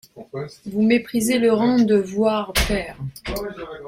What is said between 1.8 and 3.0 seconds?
voire père!